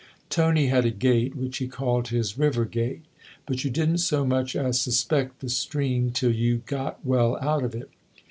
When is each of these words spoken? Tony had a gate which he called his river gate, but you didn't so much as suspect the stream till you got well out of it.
Tony 0.31 0.65
had 0.65 0.83
a 0.83 0.89
gate 0.89 1.35
which 1.35 1.59
he 1.59 1.67
called 1.67 2.07
his 2.07 2.35
river 2.35 2.65
gate, 2.65 3.03
but 3.45 3.63
you 3.63 3.69
didn't 3.69 3.99
so 3.99 4.25
much 4.25 4.55
as 4.55 4.81
suspect 4.81 5.41
the 5.41 5.47
stream 5.47 6.09
till 6.09 6.33
you 6.33 6.63
got 6.65 7.05
well 7.05 7.37
out 7.39 7.63
of 7.63 7.75
it. 7.75 7.91